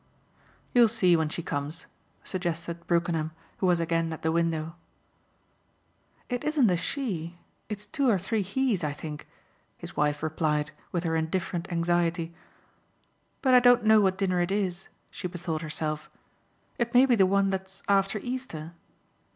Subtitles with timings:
[0.73, 1.85] "You'll see when she comes,"
[2.23, 4.73] suggested Brookenham, who was again at the window.
[6.27, 7.37] "It isn't a she
[7.69, 9.27] it's two or three he's, I think,"
[9.77, 12.33] his wife replied with her indifferent anxiety.
[13.43, 16.09] "But I don't know what dinner it is," she bethought herself;
[16.79, 18.73] "it may be the one that's after Easter.